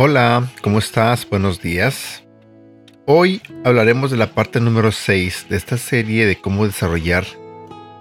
Hola, 0.00 0.48
¿cómo 0.62 0.78
estás? 0.78 1.28
Buenos 1.28 1.60
días. 1.60 2.22
Hoy 3.04 3.42
hablaremos 3.64 4.12
de 4.12 4.16
la 4.16 4.30
parte 4.30 4.60
número 4.60 4.92
6 4.92 5.46
de 5.50 5.56
esta 5.56 5.76
serie 5.76 6.24
de 6.24 6.40
cómo 6.40 6.66
desarrollar 6.66 7.24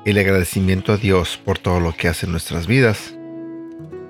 el 0.06 0.20
agradecimiento 0.20 0.94
a 0.94 0.98
Dios 0.98 1.42
por 1.44 1.58
todo 1.58 1.80
lo 1.80 1.98
que 1.98 2.08
hace 2.08 2.28
en 2.28 2.34
nuestras 2.34 2.68
vidas. 2.68 3.16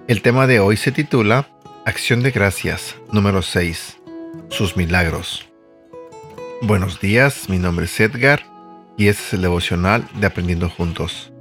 El 0.10 0.22
tema 0.22 0.48
de 0.48 0.60
hoy 0.60 0.76
se 0.76 0.92
titula 0.92 1.48
Acción 1.86 2.24
de 2.24 2.32
Gracias 2.32 2.98
número 3.14 3.42
6. 3.42 4.00
Sus 4.50 4.76
milagros. 4.76 5.48
Buenos 6.62 7.00
días, 7.00 7.48
mi 7.48 7.58
nombre 7.58 7.86
es 7.86 7.98
Edgar 8.02 8.44
y 8.98 9.08
este 9.08 9.24
es 9.24 9.34
el 9.36 9.44
devocional 9.44 10.06
de 10.20 10.28
Aprendiendo 10.28 10.70
Juntos. 10.70 11.32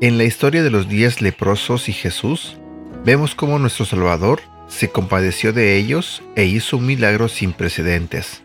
En 0.00 0.16
la 0.16 0.22
historia 0.22 0.62
de 0.62 0.70
los 0.70 0.88
diez 0.88 1.20
leprosos 1.20 1.88
y 1.88 1.92
Jesús, 1.92 2.56
vemos 3.04 3.34
cómo 3.34 3.58
nuestro 3.58 3.84
Salvador 3.84 4.42
se 4.70 4.88
compadeció 4.88 5.52
de 5.52 5.76
ellos 5.76 6.22
e 6.36 6.46
hizo 6.46 6.78
un 6.78 6.86
milagro 6.86 7.28
sin 7.28 7.52
precedentes. 7.52 8.42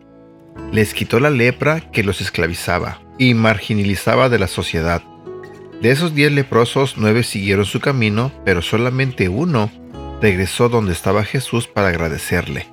Les 0.73 0.93
quitó 0.93 1.19
la 1.19 1.29
lepra 1.29 1.79
que 1.91 2.03
los 2.03 2.19
esclavizaba 2.19 3.01
y 3.17 3.33
marginalizaba 3.33 4.27
de 4.27 4.39
la 4.39 4.47
sociedad. 4.47 5.03
De 5.81 5.91
esos 5.91 6.15
diez 6.15 6.31
leprosos, 6.31 6.95
nueve 6.97 7.23
siguieron 7.23 7.65
su 7.65 7.79
camino, 7.79 8.31
pero 8.43 8.61
solamente 8.61 9.29
uno 9.29 9.71
regresó 10.21 10.67
donde 10.67 10.93
estaba 10.93 11.23
Jesús 11.23 11.67
para 11.67 11.89
agradecerle. 11.89 12.67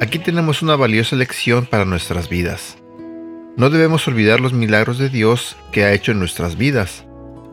Aquí 0.00 0.18
tenemos 0.18 0.62
una 0.62 0.76
valiosa 0.76 1.16
lección 1.16 1.66
para 1.66 1.84
nuestras 1.84 2.28
vidas. 2.28 2.78
No 3.56 3.68
debemos 3.68 4.06
olvidar 4.06 4.40
los 4.40 4.52
milagros 4.52 4.98
de 4.98 5.08
Dios 5.08 5.56
que 5.72 5.84
ha 5.84 5.92
hecho 5.92 6.12
en 6.12 6.18
nuestras 6.18 6.56
vidas. 6.56 7.04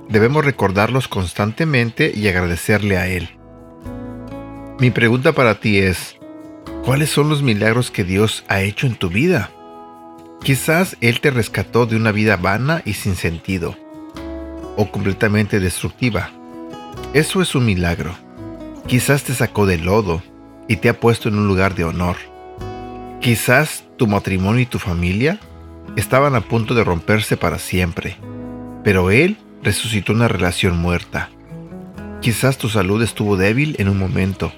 Debemos 0.09 0.45
recordarlos 0.45 1.07
constantemente 1.07 2.13
y 2.15 2.27
agradecerle 2.27 2.97
a 2.97 3.07
Él. 3.07 3.29
Mi 4.79 4.91
pregunta 4.91 5.31
para 5.31 5.59
ti 5.59 5.79
es, 5.79 6.17
¿cuáles 6.85 7.09
son 7.09 7.29
los 7.29 7.41
milagros 7.41 7.89
que 7.89 8.03
Dios 8.03 8.43
ha 8.47 8.61
hecho 8.61 8.85
en 8.85 8.93
tu 8.93 9.09
vida? 9.09 9.49
Quizás 10.43 10.97
Él 11.01 11.19
te 11.19 11.31
rescató 11.31 11.87
de 11.87 11.95
una 11.95 12.11
vida 12.11 12.37
vana 12.37 12.83
y 12.85 12.93
sin 12.93 13.15
sentido, 13.15 13.75
o 14.75 14.91
completamente 14.91 15.59
destructiva. 15.59 16.29
Eso 17.15 17.41
es 17.41 17.55
un 17.55 17.65
milagro. 17.65 18.15
Quizás 18.85 19.23
te 19.23 19.33
sacó 19.33 19.65
del 19.65 19.85
lodo 19.85 20.21
y 20.67 20.75
te 20.75 20.89
ha 20.89 20.99
puesto 20.99 21.27
en 21.27 21.39
un 21.39 21.47
lugar 21.47 21.73
de 21.73 21.83
honor. 21.83 22.17
Quizás 23.19 23.83
tu 23.97 24.05
matrimonio 24.05 24.61
y 24.61 24.67
tu 24.67 24.77
familia 24.77 25.39
estaban 25.95 26.35
a 26.35 26.41
punto 26.41 26.75
de 26.75 26.83
romperse 26.83 27.35
para 27.35 27.57
siempre, 27.57 28.17
pero 28.83 29.09
Él 29.09 29.37
resucitó 29.63 30.13
una 30.13 30.27
relación 30.27 30.77
muerta. 30.77 31.31
Quizás 32.21 32.59
tu 32.59 32.69
salud 32.69 33.01
estuvo 33.01 33.37
débil 33.37 33.75
en 33.79 33.89
un 33.89 33.97
momento, 33.97 34.51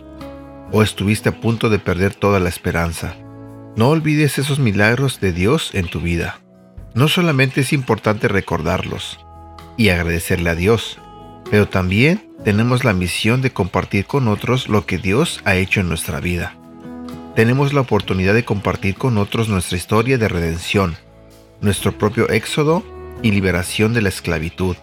o 0.72 0.84
estuviste 0.84 1.30
a 1.30 1.39
punto 1.39 1.70
de 1.70 1.80
perder 1.80 2.14
toda 2.14 2.39
la 2.39 2.50
esperanza. 2.50 3.16
No 3.75 3.89
olvides 3.89 4.39
esos 4.39 4.59
milagros 4.59 5.20
de 5.20 5.31
Dios 5.31 5.72
en 5.73 5.88
tu 5.88 6.02
vida. 6.02 6.39
No 6.94 7.08
solamente 7.08 7.62
es 7.62 7.73
importante 7.73 8.28
recordarlos 8.28 9.20
y 9.78 9.90
agradecerle 9.90 10.50
a 10.50 10.56
Dios, 10.56 11.00
pero 11.50 11.67
también 11.67 12.30
tenemos 12.44 12.84
la 12.84 12.94
misión 12.94 13.42
de 13.42 13.52
compartir 13.52 14.06
con 14.06 14.28
otros 14.28 14.70
lo 14.70 14.86
que 14.86 14.97
Dios 14.97 15.42
ha 15.45 15.56
hecho 15.56 15.80
en 15.80 15.90
nuestra 15.90 16.20
vida. 16.20 16.56
Tenemos 17.36 17.73
la 17.73 17.81
oportunidad 17.81 18.34
de 18.34 18.44
compartir 18.45 18.95
con 18.95 19.17
otros 19.17 19.50
nuestra 19.50 19.78
historia 19.78 20.17
de 20.17 20.28
redención, 20.28 20.97
nuestro 21.62 21.97
propio 21.97 22.30
éxodo 22.30 22.84
y 23.22 23.31
liberación 23.31 23.94
de 23.94 24.02
la 24.02 24.09
esclavitud. 24.09 24.75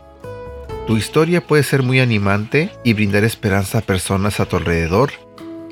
Tu 0.87 0.97
historia 0.97 1.45
puede 1.45 1.64
ser 1.64 1.83
muy 1.83 2.01
animante 2.01 2.70
y 2.84 2.95
brindar 2.95 3.25
esperanza 3.25 3.79
a 3.79 3.83
personas 3.83 4.39
a 4.39 4.47
tu 4.47 4.57
alrededor 4.57 5.11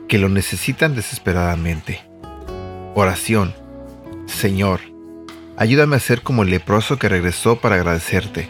que 0.08 0.18
lo 0.18 0.28
necesitan 0.28 0.94
desesperadamente. 0.94 2.02
Oración. 2.94 3.54
Señor, 4.26 4.80
ayúdame 5.56 5.96
a 5.96 6.00
ser 6.00 6.22
como 6.22 6.42
el 6.42 6.50
leproso 6.50 6.98
que 6.98 7.08
regresó 7.08 7.56
para 7.56 7.76
agradecerte, 7.76 8.48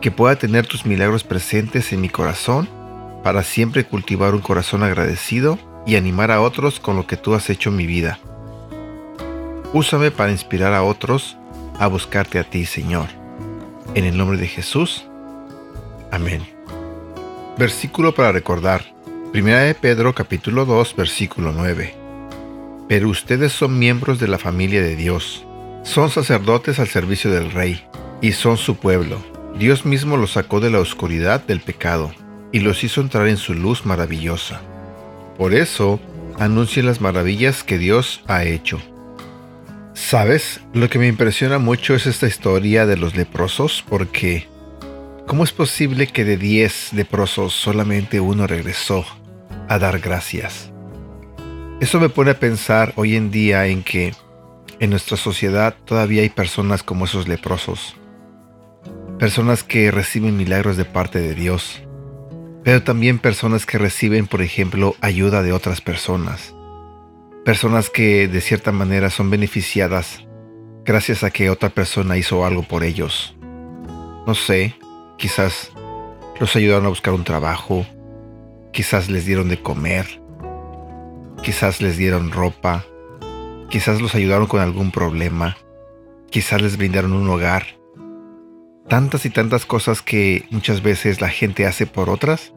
que 0.00 0.10
pueda 0.10 0.36
tener 0.36 0.66
tus 0.66 0.86
milagros 0.86 1.24
presentes 1.24 1.92
en 1.92 2.00
mi 2.00 2.08
corazón 2.08 2.68
para 3.22 3.42
siempre 3.42 3.84
cultivar 3.84 4.34
un 4.34 4.40
corazón 4.40 4.82
agradecido 4.82 5.58
y 5.86 5.96
animar 5.96 6.30
a 6.30 6.40
otros 6.40 6.80
con 6.80 6.96
lo 6.96 7.06
que 7.06 7.16
tú 7.16 7.34
has 7.34 7.50
hecho 7.50 7.70
en 7.70 7.76
mi 7.76 7.86
vida. 7.86 8.18
Úsame 9.72 10.10
para 10.10 10.32
inspirar 10.32 10.74
a 10.74 10.82
otros 10.82 11.36
a 11.78 11.86
buscarte 11.86 12.38
a 12.38 12.44
ti, 12.44 12.66
Señor. 12.66 13.08
En 13.94 14.04
el 14.04 14.16
nombre 14.16 14.38
de 14.38 14.46
Jesús. 14.46 15.06
Amén. 16.10 16.46
Versículo 17.56 18.14
para 18.14 18.32
recordar. 18.32 18.91
Primera 19.32 19.60
de 19.60 19.74
Pedro 19.74 20.14
capítulo 20.14 20.66
2 20.66 20.94
versículo 20.94 21.52
9. 21.52 21.94
Pero 22.86 23.08
ustedes 23.08 23.50
son 23.52 23.78
miembros 23.78 24.20
de 24.20 24.28
la 24.28 24.36
familia 24.36 24.82
de 24.82 24.94
Dios, 24.94 25.46
son 25.84 26.10
sacerdotes 26.10 26.78
al 26.78 26.88
servicio 26.88 27.30
del 27.30 27.50
Rey, 27.50 27.82
y 28.20 28.32
son 28.32 28.58
su 28.58 28.76
pueblo. 28.76 29.24
Dios 29.58 29.86
mismo 29.86 30.18
los 30.18 30.32
sacó 30.32 30.60
de 30.60 30.68
la 30.68 30.80
oscuridad 30.80 31.42
del 31.42 31.60
pecado, 31.60 32.12
y 32.52 32.60
los 32.60 32.84
hizo 32.84 33.00
entrar 33.00 33.26
en 33.26 33.38
su 33.38 33.54
luz 33.54 33.86
maravillosa. 33.86 34.60
Por 35.38 35.54
eso, 35.54 35.98
anuncien 36.38 36.84
las 36.84 37.00
maravillas 37.00 37.64
que 37.64 37.78
Dios 37.78 38.22
ha 38.26 38.44
hecho. 38.44 38.82
¿Sabes? 39.94 40.60
Lo 40.74 40.90
que 40.90 40.98
me 40.98 41.08
impresiona 41.08 41.56
mucho 41.56 41.94
es 41.94 42.04
esta 42.06 42.26
historia 42.26 42.84
de 42.84 42.98
los 42.98 43.16
leprosos, 43.16 43.82
porque 43.88 44.46
¿cómo 45.26 45.42
es 45.42 45.52
posible 45.52 46.06
que 46.06 46.26
de 46.26 46.36
10 46.36 46.92
leprosos 46.92 47.54
solamente 47.54 48.20
uno 48.20 48.46
regresó 48.46 49.06
a 49.72 49.78
dar 49.78 50.00
gracias. 50.00 50.70
Eso 51.80 51.98
me 51.98 52.08
pone 52.08 52.32
a 52.32 52.38
pensar 52.38 52.92
hoy 52.96 53.16
en 53.16 53.30
día 53.30 53.66
en 53.66 53.82
que 53.82 54.12
en 54.80 54.90
nuestra 54.90 55.16
sociedad 55.16 55.74
todavía 55.84 56.22
hay 56.22 56.28
personas 56.28 56.82
como 56.82 57.06
esos 57.06 57.26
leprosos. 57.26 57.96
Personas 59.18 59.64
que 59.64 59.90
reciben 59.90 60.36
milagros 60.36 60.76
de 60.76 60.84
parte 60.84 61.20
de 61.20 61.34
Dios. 61.34 61.82
Pero 62.64 62.82
también 62.82 63.18
personas 63.18 63.66
que 63.66 63.78
reciben, 63.78 64.26
por 64.26 64.42
ejemplo, 64.42 64.94
ayuda 65.00 65.42
de 65.42 65.52
otras 65.52 65.80
personas. 65.80 66.54
Personas 67.44 67.90
que 67.90 68.28
de 68.28 68.40
cierta 68.40 68.72
manera 68.72 69.10
son 69.10 69.30
beneficiadas 69.30 70.20
gracias 70.84 71.24
a 71.24 71.30
que 71.30 71.50
otra 71.50 71.70
persona 71.70 72.16
hizo 72.16 72.44
algo 72.44 72.62
por 72.62 72.84
ellos. 72.84 73.34
No 74.26 74.34
sé, 74.34 74.76
quizás 75.16 75.72
los 76.38 76.54
ayudaron 76.56 76.86
a 76.86 76.90
buscar 76.90 77.14
un 77.14 77.24
trabajo, 77.24 77.86
Quizás 78.72 79.10
les 79.10 79.26
dieron 79.26 79.48
de 79.48 79.60
comer, 79.60 80.22
quizás 81.42 81.80
les 81.82 81.96
dieron 81.96 82.30
ropa, 82.30 82.84
quizás 83.68 84.00
los 84.00 84.14
ayudaron 84.14 84.46
con 84.46 84.60
algún 84.60 84.90
problema, 84.90 85.56
quizás 86.30 86.62
les 86.62 86.76
brindaron 86.76 87.12
un 87.12 87.28
hogar. 87.28 87.66
Tantas 88.88 89.26
y 89.26 89.30
tantas 89.30 89.66
cosas 89.66 90.02
que 90.02 90.46
muchas 90.50 90.82
veces 90.82 91.20
la 91.20 91.28
gente 91.28 91.66
hace 91.66 91.86
por 91.86 92.10
otras. 92.10 92.52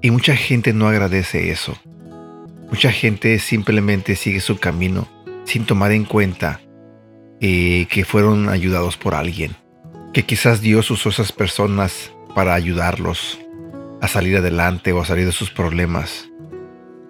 Y 0.00 0.10
mucha 0.10 0.36
gente 0.36 0.72
no 0.74 0.88
agradece 0.88 1.50
eso. 1.50 1.76
Mucha 2.70 2.92
gente 2.92 3.38
simplemente 3.38 4.16
sigue 4.16 4.40
su 4.40 4.58
camino 4.58 5.08
sin 5.44 5.64
tomar 5.64 5.92
en 5.92 6.04
cuenta 6.04 6.60
eh, 7.40 7.86
que 7.90 8.04
fueron 8.04 8.48
ayudados 8.48 8.96
por 8.96 9.14
alguien, 9.14 9.54
que 10.12 10.24
quizás 10.24 10.60
Dios 10.60 10.90
usó 10.90 11.10
esas 11.10 11.32
personas 11.32 12.12
para 12.34 12.54
ayudarlos, 12.54 13.38
a 14.04 14.08
salir 14.08 14.36
adelante 14.36 14.92
o 14.92 15.00
a 15.00 15.04
salir 15.04 15.26
de 15.26 15.32
sus 15.32 15.50
problemas. 15.50 16.28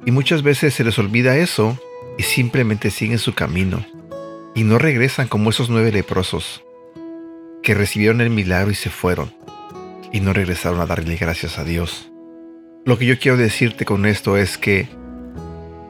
Y 0.07 0.11
muchas 0.11 0.43
veces 0.43 0.75
se 0.75 0.85
les 0.85 0.99
olvida 0.99 1.37
eso 1.37 1.79
y 2.19 2.23
simplemente 2.23 2.91
siguen 2.91 3.19
su 3.19 3.35
camino 3.35 3.85
y 4.55 4.63
no 4.63 4.79
regresan 4.79 5.27
como 5.27 5.51
esos 5.51 5.69
nueve 5.69 5.91
leprosos 5.91 6.63
que 7.63 7.75
recibieron 7.75 8.21
el 8.21 8.31
milagro 8.31 8.71
y 8.71 8.75
se 8.75 8.91
fueron 8.91 9.35
y 10.13 10.21
no 10.21 10.33
regresaron 10.33 10.81
a 10.81 10.87
darle 10.87 11.17
gracias 11.17 11.59
a 11.59 11.65
Dios. 11.65 12.13
Lo 12.85 12.99
que 12.99 13.07
yo 13.07 13.19
quiero 13.19 13.37
decirte 13.37 13.85
con 13.85 14.07
esto 14.07 14.37
es 14.37 14.59
que 14.59 14.89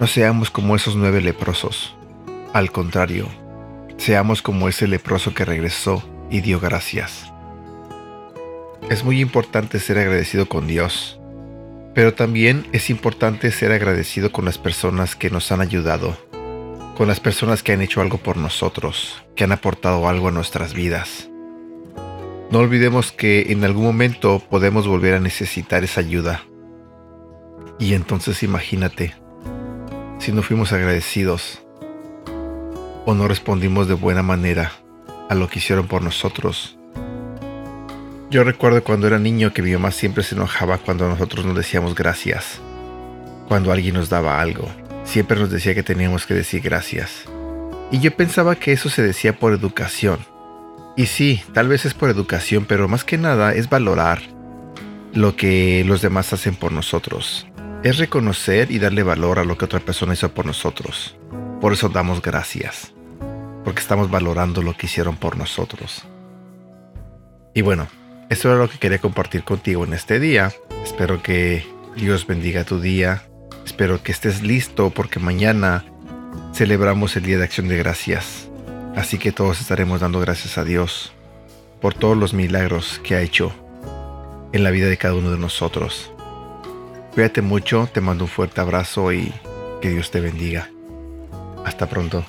no 0.01 0.07
seamos 0.07 0.51
como 0.51 0.77
esos 0.77 0.97
nueve 0.97 1.21
leprosos. 1.21 1.95
Al 2.55 2.73
contrario, 2.73 3.29
seamos 3.99 4.41
como 4.41 4.69
ese 4.69 4.87
leproso 4.87 5.35
que 5.35 5.45
regresó 5.45 6.09
y 6.31 6.41
dio 6.41 6.61
gracias. 6.61 7.34
Es 8.91 9.03
muy 9.03 9.21
importante 9.21 9.81
ser 9.81 9.99
agradecido 9.99 10.47
con 10.47 10.67
Dios, 10.67 11.19
pero 11.95 12.13
también 12.13 12.67
es 12.73 12.91
importante 12.91 13.51
ser 13.51 13.73
agradecido 13.73 14.31
con 14.31 14.45
las 14.45 14.59
personas 14.59 15.17
que 15.17 15.31
nos 15.31 15.51
han 15.53 15.63
ayudado, 15.63 16.19
con 16.95 17.09
las 17.09 17.19
personas 17.19 17.63
que 17.63 17.73
han 17.73 17.81
hecho 17.81 18.03
algo 18.03 18.19
por 18.19 18.37
nosotros, 18.37 19.25
que 19.37 19.45
han 19.45 19.53
aportado 19.53 20.07
algo 20.07 20.29
a 20.29 20.33
nuestras 20.33 20.75
vidas. 20.75 21.31
No 22.51 22.59
olvidemos 22.59 23.11
que 23.11 23.53
en 23.53 23.65
algún 23.65 23.85
momento 23.85 24.39
podemos 24.51 24.87
volver 24.87 25.15
a 25.15 25.21
necesitar 25.21 25.83
esa 25.83 26.01
ayuda. 26.01 26.45
Y 27.79 27.95
entonces 27.95 28.43
imagínate, 28.43 29.15
si 30.19 30.31
no 30.31 30.43
fuimos 30.43 30.73
agradecidos 30.73 31.63
o 33.07 33.15
no 33.15 33.29
respondimos 33.29 33.89
de 33.89 33.95
buena 33.95 34.23
manera 34.23 34.73
a 35.31 35.35
lo 35.35 35.49
que 35.49 35.59
hicieron 35.59 35.87
por 35.87 36.03
nosotros, 36.03 36.79
yo 38.35 38.43
recuerdo 38.43 38.83
cuando 38.83 39.07
era 39.07 39.21
niño 39.21 39.53
que 39.53 39.63
mi 39.63 39.71
mamá 39.71 39.93
siempre 39.93 40.25
se 40.25 40.35
enojaba 40.35 40.79
cuando 40.79 41.09
nosotros 41.09 41.47
no 41.47 41.55
decíamos 41.55 41.95
gracias, 41.95 42.61
cuando 43.47 43.71
alguien 43.71 43.95
nos 43.95 44.09
daba 44.09 44.41
algo. 44.41 44.69
siempre 45.05 45.39
nos 45.39 45.51
decía 45.51 45.73
que 45.73 45.85
teníamos 45.85 46.27
que 46.27 46.35
decir 46.35 46.61
gracias. 46.61 47.27
Y 47.93 48.01
yo 48.01 48.11
pensaba 48.17 48.57
que 48.57 48.73
eso 48.73 48.89
se 48.89 49.05
decía 49.05 49.39
por 49.39 49.53
educación. 49.53 50.19
Y 50.97 51.07
sí, 51.07 51.45
tal 51.53 51.69
vez 51.69 51.85
es 51.85 51.95
por 51.95 52.11
educación, 52.11 52.65
pero 52.65 52.89
más 52.89 53.05
que 53.05 53.19
nada 53.19 53.55
es 53.55 53.71
valorar 53.71 54.21
lo 55.13 55.37
que 55.37 55.85
los 55.87 56.03
demás 56.03 56.33
hacen 56.33 56.57
por 56.57 56.73
nosotros. 56.73 57.47
Es 57.85 57.99
reconocer 57.99 58.73
y 58.73 58.81
darle 58.81 59.05
valor 59.05 59.39
a 59.39 59.45
lo 59.45 59.57
que 59.57 59.67
otra 59.67 59.79
persona 59.79 60.15
hizo 60.15 60.35
por 60.35 60.45
nosotros. 60.45 61.17
Por 61.61 61.73
eso 61.73 61.89
damos 61.89 62.21
gracias. 62.21 62.95
Porque 63.63 63.81
estamos 63.81 64.11
valorando 64.11 64.61
lo 64.61 64.77
que 64.77 64.87
hicieron 64.87 65.17
por 65.17 65.37
nosotros. 65.37 66.05
Y 67.55 67.63
bueno, 67.63 67.87
eso 68.35 68.49
era 68.49 68.59
lo 68.59 68.69
que 68.69 68.79
quería 68.79 68.99
compartir 68.99 69.45
contigo 69.45 69.85
en 69.85 69.93
este 69.93 70.19
día. 70.19 70.53
Espero 70.83 71.23
que 71.23 71.65
Dios 71.95 72.27
bendiga 72.27 72.65
tu 72.65 72.81
día. 72.81 73.23
Espero 73.65 74.03
que 74.03 74.11
estés 74.11 74.43
listo 74.43 74.91
porque 74.91 75.21
mañana 75.21 75.85
celebramos 76.53 77.15
el 77.17 77.23
Día 77.23 77.39
de 77.39 77.45
Acción 77.45 77.69
de 77.69 77.79
Gracias. 77.79 78.49
Así 78.97 79.19
que 79.19 79.31
todos 79.31 79.61
estaremos 79.61 80.01
dando 80.01 80.19
gracias 80.19 80.59
a 80.59 80.65
Dios 80.65 81.13
por 81.81 81.95
todos 81.95 82.17
los 82.17 82.35
milagros 82.35 83.01
que 83.05 83.15
ha 83.15 83.21
hecho 83.21 83.53
en 84.53 84.65
la 84.65 84.73
vida 84.73 84.89
de 84.89 84.97
cada 84.97 85.15
uno 85.15 85.31
de 85.31 85.39
nosotros. 85.39 86.11
Cuídate 87.15 87.41
mucho, 87.41 87.89
te 87.93 88.01
mando 88.01 88.25
un 88.25 88.31
fuerte 88.31 88.61
abrazo 88.61 89.13
y 89.13 89.33
que 89.81 89.91
Dios 89.91 90.11
te 90.11 90.21
bendiga. 90.21 90.71
Hasta 91.65 91.89
pronto. 91.89 92.25